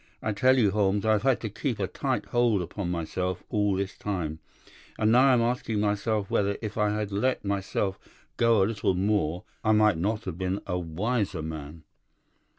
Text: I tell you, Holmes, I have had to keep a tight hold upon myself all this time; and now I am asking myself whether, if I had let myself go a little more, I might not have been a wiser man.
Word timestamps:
I 0.19 0.31
tell 0.31 0.57
you, 0.57 0.71
Holmes, 0.71 1.05
I 1.05 1.11
have 1.11 1.21
had 1.21 1.39
to 1.41 1.49
keep 1.51 1.77
a 1.77 1.85
tight 1.85 2.25
hold 2.25 2.63
upon 2.63 2.89
myself 2.89 3.43
all 3.49 3.75
this 3.75 3.95
time; 3.95 4.39
and 4.97 5.11
now 5.11 5.27
I 5.27 5.33
am 5.33 5.41
asking 5.43 5.79
myself 5.79 6.31
whether, 6.31 6.57
if 6.59 6.75
I 6.75 6.89
had 6.89 7.11
let 7.11 7.45
myself 7.45 7.99
go 8.35 8.63
a 8.63 8.65
little 8.65 8.95
more, 8.95 9.43
I 9.63 9.73
might 9.73 9.99
not 9.99 10.23
have 10.23 10.39
been 10.39 10.59
a 10.65 10.79
wiser 10.79 11.43
man. 11.43 11.83